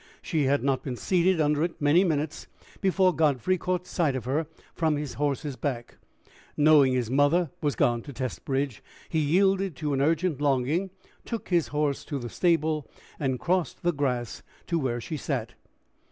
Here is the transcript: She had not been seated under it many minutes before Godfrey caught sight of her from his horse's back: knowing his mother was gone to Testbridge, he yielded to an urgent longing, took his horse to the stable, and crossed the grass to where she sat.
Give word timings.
She 0.23 0.45
had 0.45 0.63
not 0.63 0.81
been 0.81 0.95
seated 0.95 1.39
under 1.39 1.63
it 1.63 1.79
many 1.79 2.03
minutes 2.03 2.47
before 2.81 3.15
Godfrey 3.15 3.59
caught 3.59 3.85
sight 3.85 4.15
of 4.15 4.25
her 4.25 4.47
from 4.73 4.95
his 4.97 5.13
horse's 5.13 5.55
back: 5.55 5.99
knowing 6.57 6.93
his 6.93 7.11
mother 7.11 7.51
was 7.61 7.75
gone 7.75 8.01
to 8.01 8.11
Testbridge, 8.11 8.81
he 9.09 9.19
yielded 9.19 9.75
to 9.75 9.93
an 9.93 10.01
urgent 10.01 10.41
longing, 10.41 10.89
took 11.23 11.49
his 11.49 11.67
horse 11.67 12.03
to 12.05 12.17
the 12.17 12.29
stable, 12.29 12.89
and 13.19 13.39
crossed 13.39 13.83
the 13.83 13.93
grass 13.93 14.41
to 14.65 14.79
where 14.79 14.99
she 14.99 15.17
sat. 15.17 15.53